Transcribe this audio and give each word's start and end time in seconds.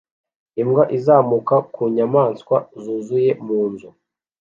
Imbwa 0.61 0.83
izamuka 0.97 1.55
ku 1.73 1.81
nyamaswa 1.95 2.57
zuzuye 2.81 3.31
mu 3.45 3.61
nzu 3.71 3.89